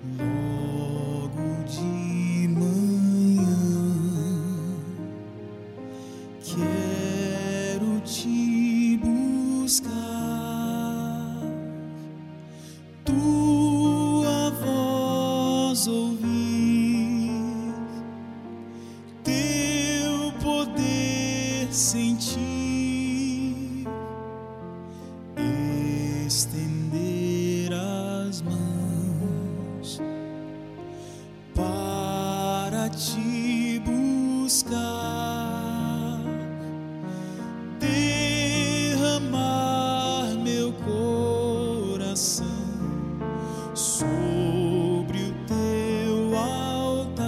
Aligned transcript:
Logo 0.00 1.64
de 1.66 2.48
manhã 2.48 3.48
quero 6.40 8.00
te 8.04 8.96
buscar, 9.02 9.90
tua 13.04 14.50
voz 14.62 15.88
ouvir, 15.88 17.32
teu 19.24 20.32
poder 20.40 21.66
sentir, 21.72 22.57
te 32.98 33.78
buscar, 33.84 34.74
derramar 37.78 39.04
meu 40.42 40.72
coração 40.72 42.44
sobre 43.72 45.18
o 45.18 45.32
teu 45.46 46.36
altar, 46.36 47.22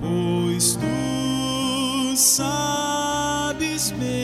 pois 0.00 0.74
tu 0.74 2.16
sabes 2.16 3.92
bem 3.92 4.15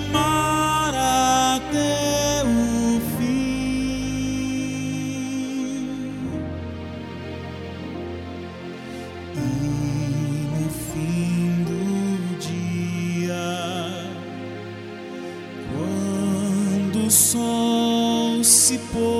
amar 0.00 0.94
até 0.94 2.42
o 2.44 3.00
fim. 3.16 3.50
E 9.36 9.38
no 10.52 10.68
fim 10.70 11.64
do 11.68 11.82
dia, 12.38 13.48
quando 15.72 17.06
o 17.06 17.10
sol 17.10 18.42
se 18.44 18.78
pôr, 18.92 19.19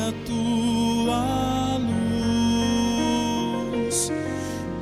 a 0.00 0.12
tua 0.26 1.78
luz, 3.78 4.10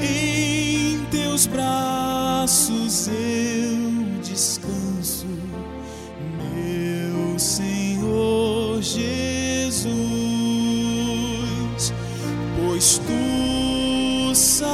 em 0.00 0.98
teus 1.10 1.46
braços 1.46 3.08
eu 3.08 4.20
descanso, 4.22 5.26
meu 6.36 7.38
Senhor 7.38 8.82
Jesus, 8.82 9.94
pois 12.56 12.98
tu 12.98 14.34
sabes 14.34 14.73